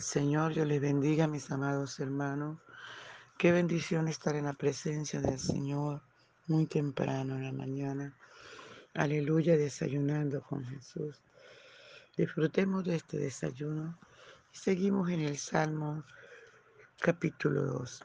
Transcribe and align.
Señor, 0.00 0.52
yo 0.52 0.64
les 0.64 0.80
bendiga, 0.80 1.26
mis 1.26 1.50
amados 1.50 1.98
hermanos. 1.98 2.58
Qué 3.36 3.50
bendición 3.50 4.06
estar 4.06 4.36
en 4.36 4.44
la 4.44 4.52
presencia 4.52 5.20
del 5.20 5.40
Señor 5.40 6.02
muy 6.46 6.66
temprano 6.66 7.34
en 7.34 7.44
la 7.44 7.52
mañana. 7.52 8.16
Aleluya, 8.94 9.56
desayunando 9.56 10.40
con 10.42 10.64
Jesús. 10.64 11.20
Disfrutemos 12.16 12.84
de 12.84 12.94
este 12.96 13.18
desayuno 13.18 13.98
y 14.54 14.56
seguimos 14.56 15.10
en 15.10 15.20
el 15.20 15.36
Salmo 15.36 16.04
capítulo 17.00 17.64
2, 17.64 18.04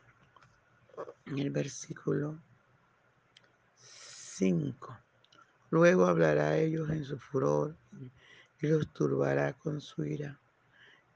en 1.27 1.39
el 1.39 1.51
versículo 1.51 2.39
5. 3.75 4.97
Luego 5.69 6.07
hablará 6.07 6.49
a 6.49 6.57
ellos 6.57 6.89
en 6.89 7.05
su 7.05 7.19
furor 7.19 7.75
y 8.59 8.67
los 8.67 8.91
turbará 8.93 9.53
con 9.53 9.79
su 9.79 10.03
ira 10.03 10.39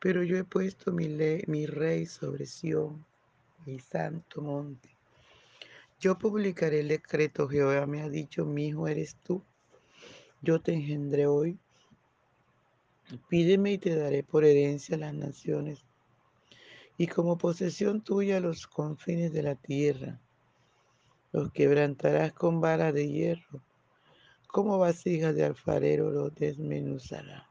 pero 0.07 0.23
yo 0.23 0.37
he 0.37 0.45
puesto 0.45 0.93
mi, 0.93 1.09
mi 1.47 1.65
rey 1.65 2.05
sobre 2.05 2.45
Sión, 2.45 3.05
mi 3.65 3.77
santo 3.77 4.41
monte. 4.41 4.87
Yo 5.99 6.17
publicaré 6.17 6.79
el 6.79 6.87
decreto, 6.87 7.49
Jehová 7.49 7.85
me 7.87 8.01
ha 8.01 8.07
dicho, 8.07 8.45
mi 8.45 8.67
hijo 8.67 8.87
eres 8.87 9.17
tú. 9.17 9.43
Yo 10.41 10.61
te 10.61 10.71
engendré 10.71 11.27
hoy. 11.27 11.59
Pídeme 13.27 13.73
y 13.73 13.77
te 13.79 13.97
daré 13.97 14.23
por 14.23 14.45
herencia 14.45 14.95
las 14.95 15.13
naciones 15.13 15.83
y 16.97 17.07
como 17.07 17.37
posesión 17.37 17.99
tuya 18.01 18.39
los 18.39 18.65
confines 18.65 19.33
de 19.33 19.43
la 19.43 19.55
tierra. 19.55 20.21
Los 21.33 21.51
quebrantarás 21.51 22.31
con 22.31 22.61
vara 22.61 22.93
de 22.93 23.09
hierro, 23.09 23.61
como 24.47 24.79
vasijas 24.79 25.35
de 25.35 25.43
alfarero 25.43 26.11
los 26.11 26.33
desmenuzará. 26.33 27.46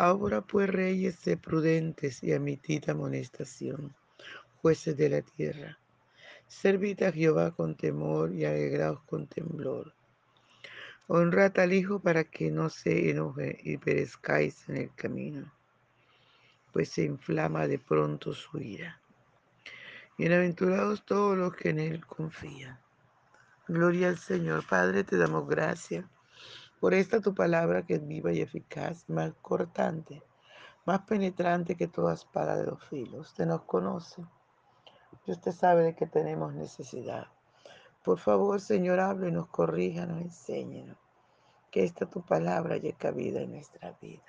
Ahora 0.00 0.42
pues 0.42 0.70
reyes, 0.70 1.16
sé 1.16 1.36
prudentes 1.36 2.22
y 2.22 2.32
amitid 2.32 2.88
amonestación, 2.88 3.96
jueces 4.62 4.96
de 4.96 5.08
la 5.08 5.22
tierra. 5.22 5.76
Servid 6.46 7.02
a 7.02 7.10
Jehová 7.10 7.50
con 7.50 7.74
temor 7.74 8.32
y 8.32 8.44
alegraos 8.44 9.02
con 9.02 9.26
temblor. 9.26 9.92
Honrad 11.08 11.58
al 11.58 11.72
Hijo 11.72 11.98
para 11.98 12.22
que 12.22 12.48
no 12.52 12.70
se 12.70 13.10
enoje 13.10 13.58
y 13.64 13.76
perezcáis 13.76 14.68
en 14.68 14.76
el 14.76 14.94
camino, 14.94 15.52
pues 16.72 16.90
se 16.90 17.02
inflama 17.02 17.66
de 17.66 17.80
pronto 17.80 18.32
su 18.34 18.56
ira. 18.60 19.00
Bienaventurados 20.16 21.04
todos 21.04 21.36
los 21.36 21.56
que 21.56 21.70
en 21.70 21.80
Él 21.80 22.06
confían. 22.06 22.78
Gloria 23.66 24.10
al 24.10 24.18
Señor. 24.18 24.64
Padre, 24.64 25.02
te 25.02 25.16
damos 25.16 25.48
gracias 25.48 26.04
por 26.80 26.94
esta 26.94 27.20
tu 27.20 27.34
palabra 27.34 27.84
que 27.84 27.94
es 27.94 28.06
viva 28.06 28.32
y 28.32 28.40
eficaz, 28.40 29.08
más 29.08 29.32
cortante, 29.42 30.22
más 30.84 31.00
penetrante 31.00 31.74
que 31.74 31.88
toda 31.88 32.14
espada 32.14 32.56
de 32.56 32.66
los 32.66 32.82
filos. 32.84 33.28
Usted 33.28 33.46
nos 33.46 33.62
conoce 33.62 34.24
y 35.26 35.32
usted 35.32 35.52
sabe 35.52 35.82
de 35.82 35.94
que 35.94 36.06
tenemos 36.06 36.54
necesidad. 36.54 37.26
Por 38.04 38.18
favor, 38.18 38.60
Señor, 38.60 39.00
háblenos, 39.00 39.48
corríjanos, 39.48 40.22
enséñenos. 40.22 40.96
Que 41.70 41.84
esta 41.84 42.06
tu 42.06 42.22
palabra 42.22 42.76
haya 42.76 42.96
cabida 42.96 43.40
en 43.40 43.52
nuestra 43.52 43.92
vida. 44.00 44.24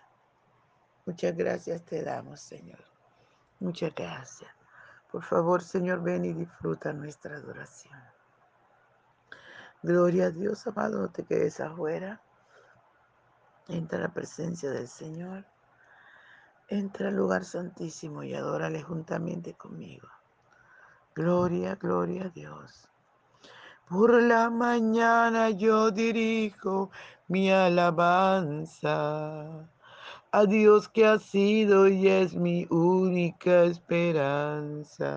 Muchas 1.05 1.36
gracias 1.38 1.86
te 1.86 2.03
damos, 2.03 2.42
Señor. 2.42 2.83
Muchas 3.59 3.95
gracias. 3.95 4.52
Por 5.11 5.23
favor, 5.23 5.61
Señor, 5.61 6.03
ven 6.03 6.25
y 6.25 6.33
disfruta 6.33 6.92
nuestra 6.92 7.38
adoración. 7.38 7.97
Gloria 9.81 10.25
a 10.25 10.31
Dios, 10.31 10.67
amado, 10.67 10.99
no 10.99 11.10
te 11.10 11.23
quedes 11.23 11.60
afuera. 11.61 12.21
Entra 13.69 13.99
a 13.99 14.02
la 14.02 14.13
presencia 14.13 14.71
del 14.71 14.87
Señor. 14.87 15.45
Entra 16.67 17.09
al 17.09 17.15
lugar 17.15 17.45
santísimo 17.45 18.23
y 18.23 18.33
adórale 18.33 18.81
juntamente 18.81 19.53
conmigo. 19.53 20.07
Gloria, 21.13 21.75
gloria 21.75 22.25
a 22.25 22.30
Dios. 22.30 22.87
Por 23.87 24.21
la 24.21 24.49
mañana 24.49 25.52
yo 25.52 25.91
dirijo 25.91 26.89
mi 27.27 27.52
alabanza 27.52 28.87
a 30.31 30.45
Dios 30.45 30.87
que 30.89 31.05
ha 31.05 31.19
sido 31.19 31.87
y 31.87 32.07
es 32.07 32.36
mi 32.36 32.65
única 32.69 33.63
esperanza. 33.63 35.09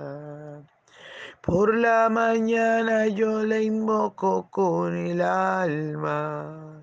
Por 1.41 1.77
la 1.77 2.09
mañana 2.11 3.07
yo 3.09 3.43
le 3.43 3.63
invoco 3.63 4.49
con 4.51 4.97
el 4.97 5.21
alma 5.21 6.83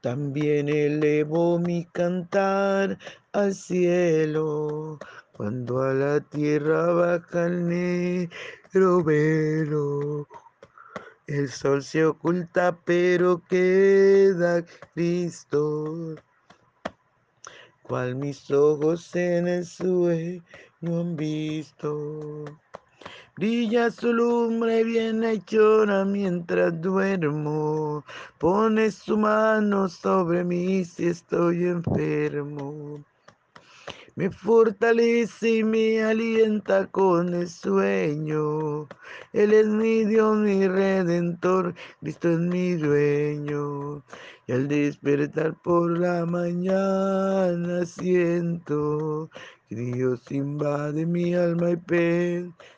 También 0.00 0.68
elevo 0.68 1.58
mi 1.58 1.84
cantar 1.86 2.98
al 3.32 3.52
cielo, 3.52 4.98
cuando 5.32 5.82
a 5.82 5.92
la 5.92 6.20
tierra 6.20 6.92
baja 6.92 7.46
el 7.46 7.68
negro 7.68 9.02
velo. 9.02 10.28
El 11.26 11.50
sol 11.50 11.82
se 11.82 12.06
oculta, 12.06 12.78
pero 12.84 13.42
queda 13.48 14.64
Cristo, 14.94 16.14
cual 17.82 18.14
mis 18.14 18.50
ojos 18.50 19.14
en 19.16 19.48
el 19.48 19.66
sueño 19.66 20.42
han 20.82 21.16
visto. 21.16 22.44
Brilla 23.38 23.88
su 23.92 24.12
lumbre 24.12 24.82
bien 24.82 25.22
hechora 25.22 26.04
mientras 26.04 26.80
duermo. 26.80 28.04
Pone 28.36 28.90
su 28.90 29.16
mano 29.16 29.88
sobre 29.88 30.42
mí 30.42 30.84
si 30.84 31.06
estoy 31.06 31.66
enfermo. 31.66 33.04
Me 34.16 34.28
fortalece 34.28 35.58
y 35.58 35.62
me 35.62 36.02
alienta 36.02 36.88
con 36.88 37.32
el 37.32 37.48
sueño. 37.48 38.88
Él 39.32 39.52
es 39.52 39.68
mi 39.68 40.04
Dios, 40.04 40.36
mi 40.36 40.66
redentor, 40.66 41.76
Cristo 42.00 42.32
es 42.32 42.40
mi 42.40 42.72
dueño. 42.74 44.02
Y 44.48 44.52
al 44.52 44.66
despertar 44.66 45.54
por 45.62 45.96
la 45.96 46.26
mañana 46.26 47.86
siento 47.86 49.30
que 49.68 49.76
Dios 49.76 50.28
invade 50.32 51.06
mi 51.06 51.34
alma 51.34 51.70
y 51.70 51.76
pensamiento 51.76 52.77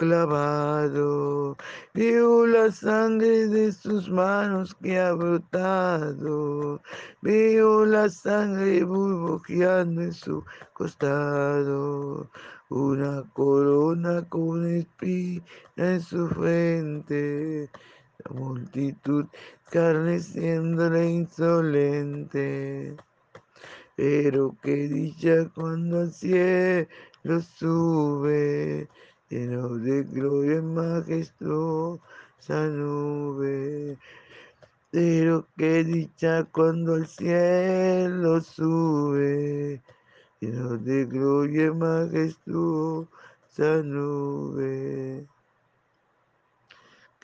clavado. 0.00 1.58
Vio 1.92 2.46
la 2.46 2.72
sangre 2.72 3.48
de 3.48 3.70
sus 3.70 4.08
manos 4.08 4.74
que 4.82 4.98
ha 4.98 5.12
brotado. 5.12 6.80
Veo 7.20 7.84
la 7.84 8.08
sangre 8.08 8.82
burbujeando 8.82 10.00
en 10.00 10.14
su 10.14 10.42
costado. 10.72 12.30
Una 12.70 13.24
corona 13.34 14.26
con 14.30 14.66
espina 14.74 15.44
en 15.76 16.00
su 16.00 16.28
frente. 16.28 17.68
La 18.24 18.40
multitud 18.40 19.26
la 20.88 21.04
insolente. 21.04 22.96
Pero 23.96 24.56
qué 24.62 24.88
dicha 24.88 25.46
cuando 25.54 26.00
al 26.00 26.10
cielo 26.10 26.88
sube, 27.58 28.88
lleno 29.30 29.76
de 29.78 30.02
gloria 30.02 30.60
majestuosa 30.60 32.00
nube. 32.68 33.96
Pero 34.90 35.46
qué 35.56 35.84
dicha 35.84 36.44
cuando 36.44 36.94
al 36.94 37.06
cielo 37.06 38.40
sube, 38.40 39.80
lleno 40.40 40.76
de 40.78 41.04
gloria 41.06 41.72
majestuosa 41.72 43.08
nube. 43.84 45.28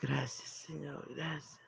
Gracias, 0.00 0.48
Señor, 0.48 1.04
gracias. 1.12 1.58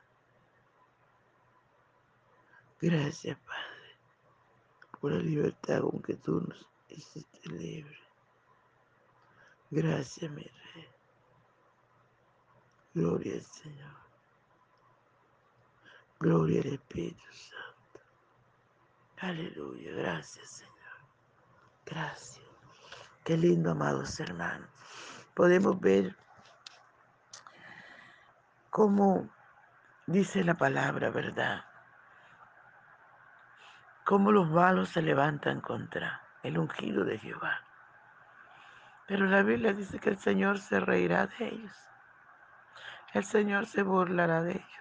Gracias, 2.80 3.36
Padre, 3.38 3.98
por 5.00 5.10
la 5.10 5.18
libertad 5.18 5.80
con 5.80 6.00
que 6.00 6.14
tú 6.14 6.40
nos 6.40 6.64
hiciste 6.88 7.48
libre. 7.48 8.07
Gracias, 9.70 10.30
mi 10.30 10.42
Rey. 10.42 10.88
Gloria 12.94 13.34
al 13.34 13.42
Señor. 13.42 13.96
Gloria 16.18 16.62
al 16.62 16.72
Espíritu 16.72 17.22
Santo. 17.30 18.00
Aleluya. 19.18 19.92
Gracias, 19.92 20.48
Señor. 20.50 20.74
Gracias. 21.84 22.46
Qué 23.24 23.36
lindo, 23.36 23.72
amados 23.72 24.18
hermanos. 24.20 24.70
Podemos 25.34 25.78
ver 25.80 26.16
cómo 28.70 29.28
dice 30.06 30.42
la 30.42 30.54
palabra, 30.54 31.10
¿verdad? 31.10 31.64
Cómo 34.06 34.32
los 34.32 34.48
malos 34.48 34.88
se 34.88 35.02
levantan 35.02 35.60
contra 35.60 36.22
el 36.42 36.58
ungido 36.58 37.04
de 37.04 37.18
Jehová. 37.18 37.67
Pero 39.08 39.26
la 39.26 39.42
Biblia 39.42 39.72
dice 39.72 39.98
que 39.98 40.10
el 40.10 40.18
Señor 40.18 40.60
se 40.60 40.78
reirá 40.78 41.26
de 41.26 41.48
ellos. 41.48 41.76
El 43.14 43.24
Señor 43.24 43.66
se 43.66 43.82
burlará 43.82 44.42
de 44.42 44.52
ellos 44.52 44.78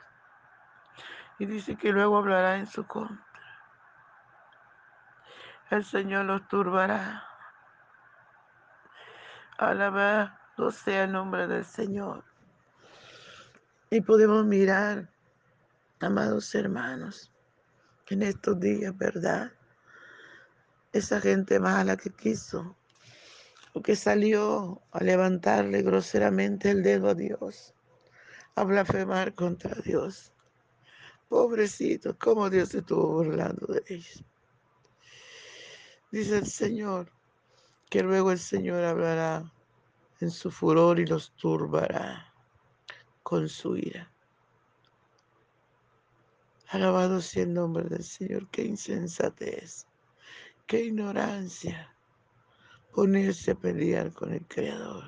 y 1.39 1.45
dice 1.45 1.75
que 1.75 1.91
luego 1.91 2.17
hablará 2.17 2.57
en 2.57 2.67
su 2.67 2.85
contra. 2.85 3.25
El 5.69 5.83
Señor 5.85 6.25
los 6.25 6.47
turbará. 6.47 7.23
Alabado 9.57 10.71
sea 10.71 11.03
el 11.03 11.11
nombre 11.11 11.47
del 11.47 11.65
Señor. 11.65 12.23
Y 13.89 14.01
podemos 14.01 14.45
mirar, 14.45 15.09
amados 15.99 16.53
hermanos, 16.55 17.31
que 18.05 18.15
en 18.15 18.23
estos 18.23 18.59
días, 18.59 18.97
¿verdad? 18.97 19.51
Esa 20.93 21.19
gente 21.21 21.59
mala 21.59 21.97
que 21.97 22.09
quiso 22.11 22.76
que 23.81 23.95
salió 23.95 24.81
a 24.91 25.03
levantarle 25.03 25.81
groseramente 25.81 26.71
el 26.71 26.83
dedo 26.83 27.09
a 27.09 27.15
Dios, 27.15 27.73
a 28.55 28.63
blasfemar 28.63 29.33
contra 29.33 29.75
Dios. 29.81 30.33
Pobrecitos, 31.27 32.15
cómo 32.17 32.49
Dios 32.49 32.73
estuvo 32.73 33.07
burlando 33.07 33.67
de 33.67 33.83
ellos. 33.87 34.23
Dice 36.11 36.37
el 36.37 36.47
Señor 36.47 37.11
que 37.89 38.03
luego 38.03 38.31
el 38.31 38.39
Señor 38.39 38.83
hablará 38.83 39.51
en 40.21 40.31
su 40.31 40.51
furor 40.51 40.99
y 40.99 41.05
los 41.05 41.31
turbará 41.35 42.33
con 43.23 43.49
su 43.49 43.75
ira. 43.75 44.11
Alabado 46.69 47.21
sea 47.21 47.43
el 47.43 47.53
nombre 47.53 47.83
del 47.85 48.03
Señor. 48.03 48.49
Qué 48.49 48.63
insensatez, 48.63 49.85
qué 50.65 50.85
ignorancia 50.85 51.96
ponerse 52.97 53.51
a 53.51 53.55
pelear 53.55 54.11
con 54.11 54.33
el 54.33 54.43
Creador. 54.47 55.03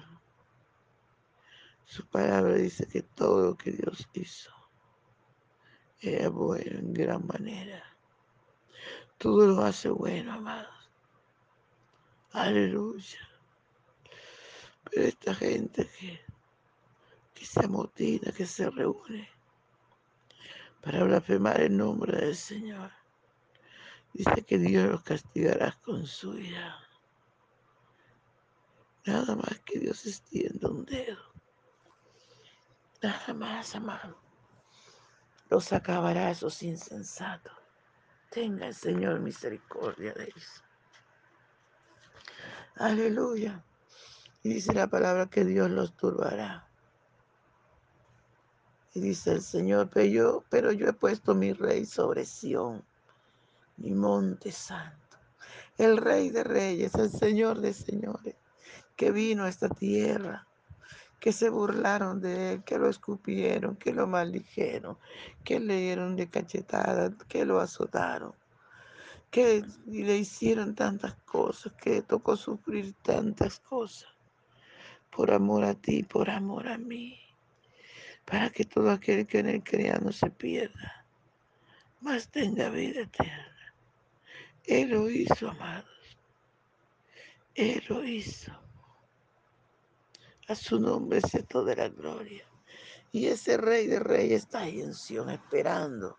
Su 1.85 2.05
palabra 2.05 2.53
dice 2.53 2.85
que 2.87 3.01
todo 3.01 3.47
lo 3.47 3.57
que 3.57 3.71
Dios 3.71 4.07
hizo 4.13 4.51
es 5.99 6.29
bueno 6.29 6.77
en 6.77 6.93
gran 6.93 7.25
manera. 7.25 7.83
Todo 9.17 9.47
lo 9.47 9.63
hace 9.63 9.89
bueno, 9.89 10.33
amados. 10.33 10.91
Aleluya. 12.31 13.27
Pero 14.83 15.07
esta 15.07 15.33
gente 15.33 15.89
que, 15.99 16.21
que 17.33 17.43
se 17.43 17.65
amotina, 17.65 18.31
que 18.31 18.45
se 18.45 18.69
reúne 18.69 19.27
para 20.83 21.05
blasfemar 21.05 21.59
el 21.59 21.75
nombre 21.75 22.15
del 22.23 22.35
Señor, 22.35 22.91
dice 24.13 24.43
que 24.43 24.59
Dios 24.59 24.91
los 24.91 25.01
castigará 25.01 25.71
con 25.83 26.05
su 26.05 26.37
ira. 26.37 26.88
Nada 29.09 29.35
más 29.35 29.59
que 29.65 29.79
Dios 29.79 30.05
extienda 30.05 30.69
un 30.69 30.85
dedo. 30.85 31.23
Nada 33.01 33.33
más, 33.33 33.75
amado 33.75 34.29
los 35.49 35.73
acabará 35.73 36.29
esos 36.29 36.61
insensatos. 36.63 37.53
Tenga 38.29 38.67
el 38.67 38.75
Señor 38.75 39.19
misericordia 39.19 40.13
de 40.13 40.25
ellos. 40.25 40.63
Aleluya. 42.75 43.63
Y 44.43 44.49
dice 44.53 44.73
la 44.73 44.87
palabra 44.87 45.25
que 45.25 45.43
Dios 45.43 45.69
los 45.71 45.97
turbará. 45.97 46.67
Y 48.93 49.01
dice 49.01 49.31
el 49.31 49.41
Señor, 49.41 49.89
pero 49.89 50.05
yo, 50.05 50.43
pero 50.49 50.71
yo 50.71 50.87
he 50.87 50.93
puesto 50.93 51.33
mi 51.33 51.53
rey 51.53 51.85
sobre 51.85 52.25
Sión, 52.25 52.83
mi 53.77 53.91
monte 53.91 54.51
santo. 54.51 55.17
El 55.77 55.97
rey 55.97 56.29
de 56.29 56.43
reyes, 56.43 56.93
el 56.95 57.09
Señor 57.09 57.59
de 57.59 57.73
señores, 57.73 58.35
que 58.99 59.11
vino 59.11 59.45
a 59.45 59.49
esta 59.49 59.69
tierra 59.69 60.45
que 61.21 61.31
se 61.31 61.49
burlaron 61.49 62.19
de 62.19 62.51
él, 62.51 62.63
que 62.65 62.77
lo 62.77 62.89
escupieron, 62.89 63.77
que 63.77 63.93
lo 63.93 64.07
maldijeron, 64.07 64.97
que 65.45 65.61
le 65.61 65.77
dieron 65.77 66.17
de 66.17 66.29
cachetada, 66.29 67.09
que 67.29 67.45
lo 67.45 67.61
azotaron, 67.61 68.33
que 69.31 69.63
le 69.85 70.17
hicieron 70.17 70.75
tantas 70.75 71.15
cosas, 71.23 71.71
que 71.81 72.01
tocó 72.01 72.35
sufrir 72.35 72.93
tantas 73.01 73.61
cosas, 73.61 74.09
por 75.09 75.31
amor 75.31 75.63
a 75.63 75.75
ti, 75.75 76.03
por 76.03 76.29
amor 76.29 76.67
a 76.67 76.77
mí, 76.77 77.17
para 78.25 78.49
que 78.49 78.65
todo 78.65 78.91
aquel 78.91 79.25
que 79.27 79.39
en 79.39 79.47
él 79.47 79.63
crea 79.63 79.97
no 79.99 80.11
se 80.11 80.29
pierda, 80.29 81.05
mas 82.01 82.27
tenga 82.27 82.69
vida 82.69 83.03
eterna. 83.03 83.73
Él 84.65 84.89
lo 84.89 85.09
hizo, 85.09 85.49
amados. 85.49 85.87
Él 87.55 87.81
lo 87.87 88.03
hizo. 88.03 88.68
A 90.49 90.55
su 90.55 90.79
nombre 90.79 91.21
sea 91.21 91.43
toda 91.43 91.75
la 91.75 91.89
gloria. 91.89 92.43
Y 93.11 93.27
ese 93.27 93.55
rey 93.55 93.85
de 93.85 93.99
reyes 93.99 94.43
está 94.43 94.61
ahí 94.61 94.81
en 94.81 94.95
Sion 94.95 95.29
esperando 95.29 96.17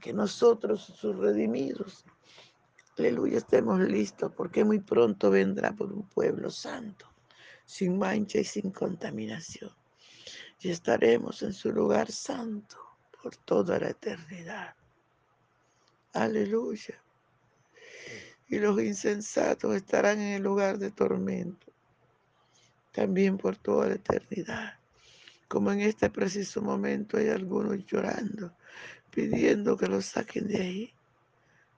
que 0.00 0.12
nosotros, 0.12 0.82
sus 0.82 1.16
redimidos, 1.16 2.04
aleluya, 2.98 3.38
estemos 3.38 3.78
listos 3.78 4.32
porque 4.36 4.64
muy 4.64 4.80
pronto 4.80 5.30
vendrá 5.30 5.70
por 5.70 5.92
un 5.92 6.08
pueblo 6.08 6.50
santo, 6.50 7.06
sin 7.64 7.96
mancha 7.96 8.40
y 8.40 8.44
sin 8.44 8.72
contaminación. 8.72 9.70
Y 10.58 10.70
estaremos 10.70 11.40
en 11.44 11.52
su 11.52 11.70
lugar 11.70 12.10
santo 12.10 12.76
por 13.22 13.36
toda 13.36 13.78
la 13.78 13.90
eternidad. 13.90 14.74
Aleluya. 16.12 17.00
Y 18.48 18.58
los 18.58 18.82
insensatos 18.82 19.76
estarán 19.76 20.20
en 20.20 20.32
el 20.32 20.42
lugar 20.42 20.78
de 20.78 20.90
tormento 20.90 21.67
también 22.98 23.38
por 23.38 23.56
toda 23.56 23.86
la 23.86 23.94
eternidad. 23.94 24.74
Como 25.46 25.70
en 25.70 25.82
este 25.82 26.10
preciso 26.10 26.60
momento 26.60 27.16
hay 27.16 27.28
algunos 27.28 27.86
llorando, 27.86 28.56
pidiendo 29.12 29.76
que 29.76 29.86
los 29.86 30.06
saquen 30.06 30.48
de 30.48 30.60
ahí, 30.60 30.94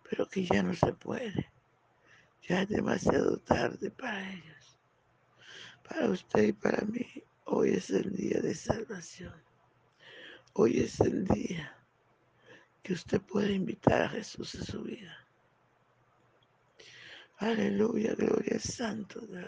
pero 0.08 0.26
que 0.26 0.46
ya 0.46 0.62
no 0.62 0.72
se 0.72 0.94
puede. 0.94 1.50
Ya 2.48 2.62
es 2.62 2.68
demasiado 2.70 3.36
tarde 3.36 3.90
para 3.90 4.32
ellos. 4.32 4.78
Para 5.86 6.08
usted 6.08 6.42
y 6.42 6.52
para 6.54 6.86
mí, 6.86 7.06
hoy 7.44 7.74
es 7.74 7.90
el 7.90 8.16
día 8.16 8.40
de 8.40 8.54
salvación. 8.54 9.34
Hoy 10.54 10.80
es 10.80 11.00
el 11.00 11.26
día 11.26 11.76
que 12.82 12.94
usted 12.94 13.20
puede 13.20 13.52
invitar 13.52 14.02
a 14.04 14.08
Jesús 14.08 14.54
a 14.54 14.64
su 14.64 14.84
vida. 14.84 15.14
Aleluya, 17.36 18.14
gloria 18.14 18.54
al 18.54 18.60
Santo 18.60 19.20
de. 19.20 19.46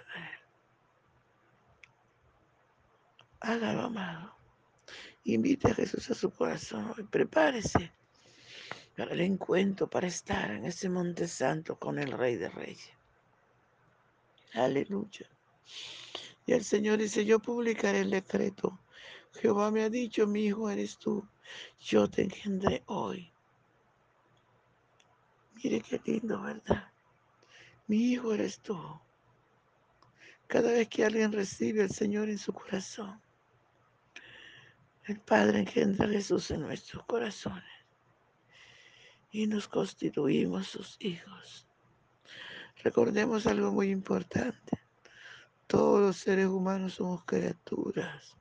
Hágalo, 3.42 3.82
amado. 3.82 4.34
Invite 5.24 5.70
a 5.70 5.74
Jesús 5.74 6.10
a 6.10 6.14
su 6.14 6.30
corazón 6.30 6.94
y 6.98 7.02
prepárese 7.02 7.92
para 8.96 9.12
el 9.12 9.20
encuentro, 9.20 9.88
para 9.88 10.06
estar 10.06 10.50
en 10.50 10.64
ese 10.64 10.88
monte 10.88 11.28
santo 11.28 11.76
con 11.76 11.98
el 11.98 12.12
Rey 12.12 12.36
de 12.36 12.48
Reyes. 12.48 12.90
Aleluya. 14.54 15.26
Y 16.46 16.52
el 16.52 16.64
Señor 16.64 16.98
dice, 16.98 17.24
yo 17.24 17.38
publicaré 17.38 18.00
el 18.00 18.10
decreto 18.10 18.78
Jehová 19.40 19.70
me 19.70 19.82
ha 19.82 19.90
dicho, 19.90 20.26
mi 20.26 20.46
hijo 20.46 20.68
eres 20.70 20.98
tú, 20.98 21.26
yo 21.80 22.08
te 22.08 22.22
engendré 22.22 22.82
hoy. 22.86 23.32
Mire 25.54 25.80
qué 25.80 26.00
lindo, 26.04 26.42
¿verdad? 26.42 26.92
Mi 27.86 28.12
hijo 28.12 28.32
eres 28.34 28.60
tú. 28.60 28.78
Cada 30.46 30.72
vez 30.72 30.88
que 30.88 31.04
alguien 31.04 31.32
recibe 31.32 31.82
al 31.82 31.90
Señor 31.90 32.28
en 32.28 32.38
su 32.38 32.52
corazón, 32.52 33.20
el 35.06 35.20
Padre 35.20 35.60
engendra 35.60 36.06
a 36.06 36.08
Jesús 36.08 36.50
en 36.50 36.60
nuestros 36.60 37.04
corazones 37.04 37.64
y 39.32 39.46
nos 39.46 39.66
constituimos 39.66 40.68
sus 40.68 40.96
hijos. 41.00 41.66
Recordemos 42.84 43.46
algo 43.46 43.72
muy 43.72 43.90
importante. 43.90 44.78
Todos 45.66 46.00
los 46.00 46.16
seres 46.18 46.46
humanos 46.46 46.94
somos 46.94 47.24
criaturas 47.24 48.36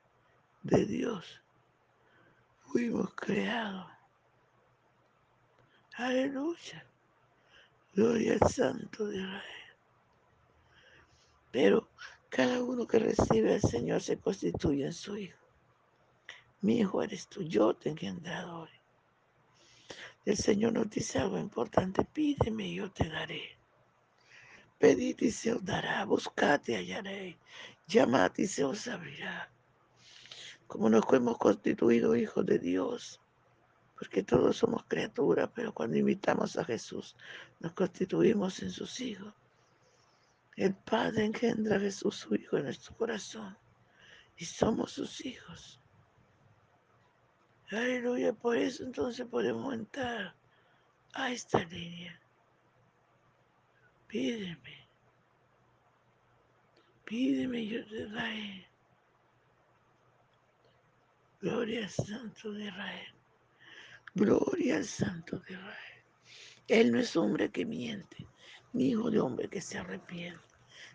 de 0.63 0.85
Dios. 0.85 1.41
Fuimos 2.59 3.13
creados. 3.15 3.87
Aleluya. 5.95 6.85
Gloria 7.93 8.37
al 8.39 8.49
Santo 8.49 9.07
de 9.07 9.17
Israel. 9.17 9.43
Pero 11.51 11.89
cada 12.29 12.63
uno 12.63 12.87
que 12.87 12.99
recibe 12.99 13.55
al 13.55 13.61
Señor 13.61 14.01
se 14.01 14.17
constituye 14.17 14.85
en 14.85 14.93
su 14.93 15.17
hijo. 15.17 15.40
Mi 16.61 16.79
hijo 16.79 17.01
eres 17.01 17.27
tú, 17.27 17.41
yo 17.41 17.73
te 17.73 17.89
he 17.89 18.43
hoy. 18.45 18.69
El 20.25 20.37
Señor 20.37 20.73
nos 20.73 20.89
dice 20.91 21.17
algo 21.17 21.39
importante, 21.39 22.05
pídeme 22.05 22.67
y 22.67 22.75
yo 22.75 22.91
te 22.91 23.09
daré. 23.09 23.57
Pedid 24.77 25.19
y 25.21 25.31
se 25.31 25.53
os 25.53 25.65
dará, 25.65 26.05
buscad 26.05 26.61
y 26.67 26.75
hallaré, 26.75 27.39
llamad 27.87 28.31
y 28.37 28.45
se 28.45 28.63
os 28.63 28.87
abrirá. 28.87 29.51
Como 30.67 30.87
nos 30.89 31.03
hemos 31.11 31.39
constituido 31.39 32.15
hijos 32.15 32.45
de 32.45 32.59
Dios, 32.59 33.19
porque 33.97 34.21
todos 34.21 34.57
somos 34.57 34.83
criaturas, 34.85 35.49
pero 35.55 35.73
cuando 35.73 35.97
invitamos 35.97 36.57
a 36.57 36.65
Jesús, 36.65 37.15
nos 37.59 37.73
constituimos 37.73 38.61
en 38.61 38.69
sus 38.69 38.99
hijos. 38.99 39.33
El 40.55 40.75
Padre 40.75 41.25
engendra 41.25 41.77
a 41.77 41.79
Jesús, 41.79 42.15
su 42.17 42.35
Hijo, 42.35 42.57
en 42.57 42.65
nuestro 42.65 42.95
corazón, 42.95 43.57
y 44.37 44.45
somos 44.45 44.91
sus 44.91 45.25
hijos. 45.25 45.80
Aleluya, 47.71 48.33
por 48.33 48.57
eso 48.57 48.83
entonces 48.83 49.25
podemos 49.27 49.73
entrar 49.73 50.35
a 51.13 51.31
esta 51.31 51.63
línea. 51.63 52.19
Pídeme, 54.07 54.89
pídeme, 57.05 57.65
yo 57.65 57.85
te 57.87 58.07
daré. 58.09 58.67
Gloria 61.39 61.85
al 61.85 61.89
Santo 61.89 62.51
de 62.51 62.65
Israel. 62.65 63.15
Gloria 64.15 64.75
al 64.75 64.85
Santo 64.85 65.39
de 65.39 65.53
Israel. 65.53 66.03
Él 66.67 66.91
no 66.91 66.99
es 66.99 67.15
hombre 67.15 67.51
que 67.51 67.65
miente, 67.65 68.27
ni 68.73 68.89
hijo 68.89 69.09
de 69.09 69.21
hombre 69.21 69.47
que 69.47 69.61
se 69.61 69.77
arrepiente. 69.77 70.43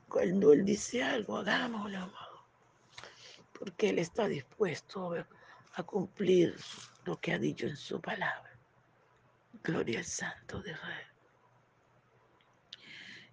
Cuando 0.09 0.52
Él 0.52 0.66
dice 0.66 1.02
algo, 1.02 1.38
hagámoslo, 1.38 1.97
amado. 1.97 2.47
Porque 3.59 3.88
Él 3.88 3.99
está 3.99 4.28
dispuesto 4.28 5.14
a 5.14 5.26
a 5.76 5.83
cumplir 5.83 6.56
lo 7.04 7.21
que 7.21 7.33
ha 7.33 7.38
dicho 7.38 7.66
en 7.66 7.76
su 7.76 8.00
palabra. 8.00 8.50
Gloria 9.62 9.99
al 9.99 10.06
Santo 10.06 10.62
de 10.62 10.71
Israel. 10.71 11.06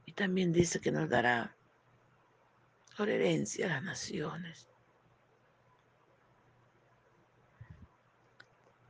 Y 0.05 0.11
también 0.11 0.51
dice 0.51 0.81
que 0.81 0.91
nos 0.91 1.09
dará 1.09 1.55
por 2.97 3.09
herencia 3.09 3.65
a 3.65 3.69
las 3.69 3.83
naciones. 3.83 4.67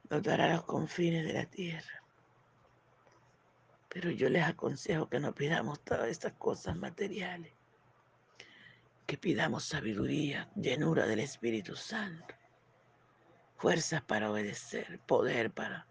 Nos 0.10 0.24
dará 0.24 0.56
los 0.56 0.64
confines 0.64 1.24
de 1.24 1.34
la 1.34 1.46
tierra. 1.46 2.04
Pero 3.88 4.10
yo 4.10 4.30
les 4.30 4.44
aconsejo 4.44 5.08
que 5.08 5.20
no 5.20 5.36
pidamos 5.36 5.84
todas 5.84 6.10
estas 6.10 6.34
cosas 6.34 6.76
materiales. 6.76 7.54
Que 9.06 9.16
pidamos 9.16 9.66
sabiduría, 9.66 10.50
llenura 10.56 11.06
del 11.06 11.20
Espíritu 11.20 11.76
Santo 11.76 12.34
fuerzas 13.64 14.02
para 14.02 14.30
obedecer, 14.30 15.00
poder 15.08 15.50
para 15.50 15.88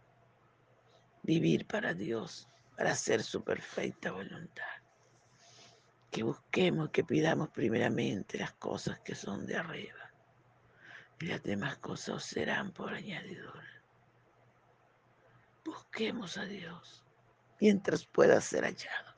vivir 1.23 1.67
para 1.67 1.95
Dios, 1.95 2.47
para 2.77 2.91
hacer 2.91 3.23
su 3.23 3.43
perfecta 3.43 4.13
voluntad. 4.13 4.75
Que 6.11 6.23
busquemos, 6.23 6.91
que 6.91 7.03
pidamos 7.03 7.49
primeramente 7.49 8.37
las 8.37 8.53
cosas 8.53 9.01
que 9.01 9.15
son 9.15 9.47
de 9.47 9.57
arriba 9.57 10.13
y 11.19 11.29
las 11.29 11.43
demás 11.43 11.79
cosas 11.79 12.23
serán 12.23 12.73
por 12.73 12.93
añadidura. 12.93 13.83
Busquemos 15.65 16.37
a 16.37 16.45
Dios 16.45 17.03
mientras 17.59 18.05
pueda 18.05 18.39
ser 18.43 18.65
hallado. 18.65 19.15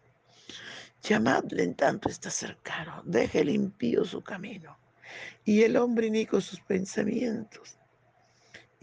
Llamadle 1.03 1.65
en 1.65 1.75
tanto 1.75 2.09
está 2.09 2.31
cercano, 2.31 3.03
deje 3.05 3.41
el 3.41 3.49
impío 3.49 4.05
su 4.05 4.23
camino 4.23 4.79
y 5.45 5.65
el 5.65 5.77
hombre 5.77 6.07
inico 6.07 6.41
sus 6.41 6.61
pensamientos 6.61 7.79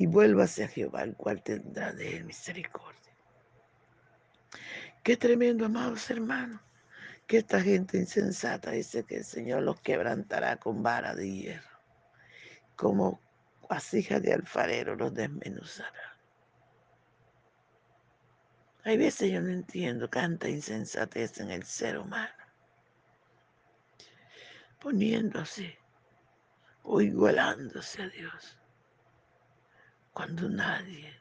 y 0.01 0.07
vuélvase 0.07 0.63
a 0.63 0.67
Jehová, 0.67 1.03
el 1.03 1.15
cual 1.15 1.43
tendrá 1.43 1.93
de 1.93 2.17
él 2.17 2.25
misericordia. 2.25 3.13
Qué 5.03 5.15
tremendo, 5.15 5.67
amados 5.67 6.09
hermanos, 6.09 6.59
que 7.27 7.37
esta 7.37 7.61
gente 7.61 7.99
insensata 7.99 8.71
dice 8.71 9.03
que 9.03 9.17
el 9.17 9.23
Señor 9.23 9.61
los 9.61 9.79
quebrantará 9.79 10.57
con 10.57 10.81
vara 10.81 11.13
de 11.13 11.31
hierro, 11.31 11.79
como 12.75 13.21
vasija 13.69 14.19
de 14.19 14.33
alfarero 14.33 14.95
los 14.95 15.13
desmenuzará. 15.13 16.17
Hay 18.83 18.97
veces 18.97 19.31
yo 19.31 19.39
no 19.39 19.49
entiendo 19.49 20.09
canta 20.09 20.49
insensatez 20.49 21.39
en 21.41 21.51
el 21.51 21.63
ser 21.63 21.99
humano, 21.99 22.43
poniéndose 24.79 25.77
o 26.81 27.01
igualándose 27.01 28.01
a 28.01 28.09
Dios 28.09 28.57
cuando 30.13 30.49
nadie 30.49 31.13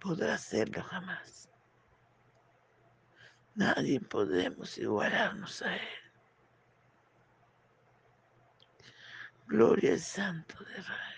podrá 0.00 0.34
hacerlo 0.34 0.82
jamás. 0.82 1.48
Nadie 3.54 4.00
podemos 4.00 4.76
igualarnos 4.78 5.62
a 5.62 5.76
Él. 5.76 5.98
Gloria 9.46 9.92
al 9.92 10.00
Santo 10.00 10.64
de 10.64 10.80
Israel. 10.80 11.14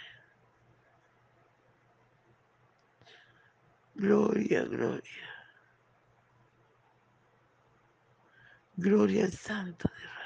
Gloria, 3.95 4.65
gloria. 4.65 5.35
Gloria 8.77 9.25
al 9.25 9.33
Santo 9.33 9.89
de 9.89 9.95
Israel. 9.95 10.17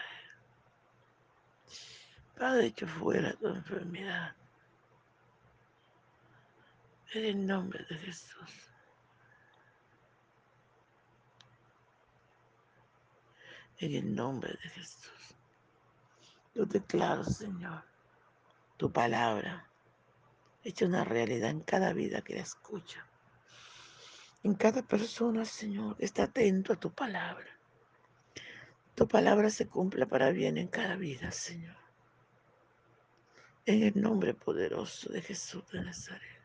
Padre, 2.37 2.67
hecho 2.67 2.87
fuera 2.89 3.33
tu 3.35 3.49
enfermedad. 3.49 4.35
En 7.13 7.25
el 7.25 7.47
nombre 7.47 7.85
de 7.89 7.97
Jesús. 7.97 8.71
En 13.79 13.95
el 13.95 14.15
nombre 14.15 14.53
de 14.53 14.69
Jesús. 14.69 15.11
Yo 16.55 16.67
declaro, 16.67 17.25
Señor, 17.25 17.83
tu 18.77 18.93
palabra 18.93 19.69
hecha 20.63 20.87
una 20.87 21.05
realidad 21.05 21.51
en 21.51 21.61
cada 21.61 21.93
vida 21.93 22.23
que 22.23 22.35
la 22.35 22.43
escucha. 22.43 23.05
En 24.43 24.55
cada 24.55 24.83
persona, 24.83 25.45
Señor, 25.45 25.97
está 25.99 26.25
atento 26.25 26.73
a 26.73 26.77
tu 26.77 26.93
palabra. 26.93 27.49
Tu 28.95 29.09
palabra 29.09 29.51
se 29.51 29.67
cumpla 29.67 30.07
para 30.07 30.31
bien 30.31 30.59
en 30.59 30.69
cada 30.69 30.97
vida, 30.97 31.33
Señor. 31.33 31.77
En 33.67 33.83
el 33.83 34.01
nombre 34.01 34.35
poderoso 34.35 35.13
de 35.13 35.23
Jesús 35.23 35.65
de 35.73 35.83
Nazaret. 35.83 36.40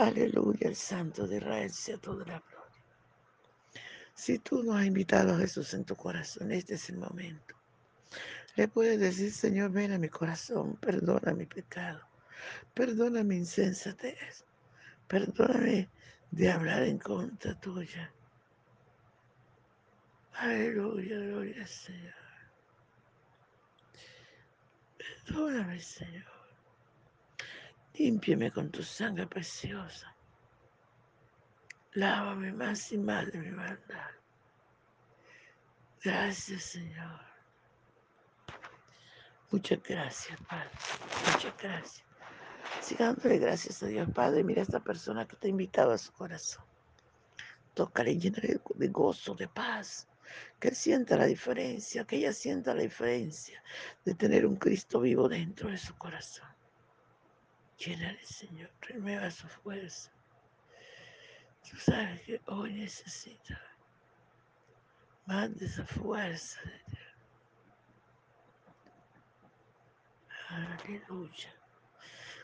Aleluya, 0.00 0.68
el 0.68 0.76
Santo 0.76 1.26
de 1.26 1.36
Israel 1.36 1.70
sea 1.70 1.98
toda 1.98 2.24
la 2.24 2.38
gloria. 2.40 2.84
Si 4.14 4.38
tú 4.38 4.62
no 4.62 4.74
has 4.74 4.86
invitado 4.86 5.34
a 5.34 5.38
Jesús 5.38 5.74
en 5.74 5.84
tu 5.84 5.94
corazón, 5.94 6.50
este 6.52 6.76
es 6.76 6.88
el 6.88 6.96
momento. 6.96 7.54
Le 8.56 8.66
puedes 8.66 8.98
decir, 8.98 9.30
Señor, 9.30 9.72
ven 9.72 9.92
a 9.92 9.98
mi 9.98 10.08
corazón, 10.08 10.76
perdona 10.76 11.34
mi 11.34 11.44
pecado, 11.44 12.00
perdona 12.72 13.22
mi 13.22 13.36
insensatez, 13.36 14.46
perdóname 15.06 15.90
de 16.30 16.50
hablar 16.50 16.84
en 16.84 16.98
contra 16.98 17.60
tuya. 17.60 18.10
Aleluya, 20.32 21.18
gloria 21.18 21.60
al 21.60 21.68
Señor. 21.68 22.14
Perdóname, 24.96 25.78
Señor. 25.78 26.39
Límpiame 28.00 28.50
con 28.50 28.70
tu 28.70 28.82
sangre 28.82 29.26
preciosa. 29.26 30.16
Lávame 31.92 32.50
más 32.50 32.90
y 32.92 32.96
más 32.96 33.30
de 33.30 33.38
mi 33.38 33.50
maldad. 33.50 34.10
Gracias, 36.02 36.62
Señor. 36.62 37.20
Muchas 39.50 39.82
gracias, 39.82 40.40
Padre. 40.48 40.70
Muchas 41.26 41.54
gracias. 41.58 42.04
Siga 42.80 43.04
dándole 43.04 43.38
gracias 43.38 43.82
a 43.82 43.88
Dios, 43.88 44.08
Padre. 44.14 44.44
Mira 44.44 44.62
a 44.62 44.64
esta 44.64 44.80
persona 44.80 45.28
que 45.28 45.36
te 45.36 45.48
invitaba 45.48 45.92
a 45.92 45.98
su 45.98 46.10
corazón. 46.12 46.64
Tócale, 47.74 48.16
llénale 48.16 48.62
de 48.76 48.88
gozo, 48.88 49.34
de 49.34 49.46
paz. 49.46 50.08
Que 50.58 50.68
él 50.68 50.74
sienta 50.74 51.18
la 51.18 51.26
diferencia, 51.26 52.06
que 52.06 52.16
ella 52.16 52.32
sienta 52.32 52.72
la 52.72 52.80
diferencia 52.80 53.62
de 54.06 54.14
tener 54.14 54.46
un 54.46 54.56
Cristo 54.56 55.02
vivo 55.02 55.28
dentro 55.28 55.68
de 55.68 55.76
su 55.76 55.94
corazón. 55.98 56.49
Llénale, 57.80 58.22
Señor, 58.22 58.70
renueva 58.82 59.30
su 59.30 59.48
fuerza. 59.48 60.10
Tú 61.68 61.78
sabes 61.78 62.20
que 62.22 62.40
hoy 62.46 62.74
necesita 62.74 63.58
más 65.24 65.56
de 65.58 65.64
esa 65.64 65.86
fuerza 65.86 66.60
de 66.62 66.82
Dios. 66.88 67.10
Aleluya. 70.50 71.54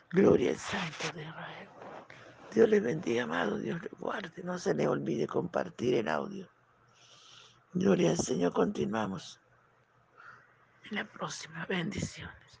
Gloria 0.09 0.51
al 0.51 0.57
Santo 0.57 1.11
de 1.13 1.23
Israel. 1.23 1.69
Dios 2.53 2.69
le 2.69 2.79
bendiga, 2.79 3.23
amado. 3.23 3.59
Dios 3.59 3.79
le 3.81 3.89
guarde. 3.99 4.41
No 4.43 4.57
se 4.57 4.73
le 4.73 4.87
olvide 4.87 5.27
compartir 5.27 5.95
el 5.95 6.07
audio. 6.07 6.49
Gloria 7.73 8.11
al 8.11 8.17
Señor. 8.17 8.53
Continuamos 8.53 9.39
en 10.89 10.95
la 10.95 11.05
próxima. 11.05 11.63
Bendiciones. 11.67 12.59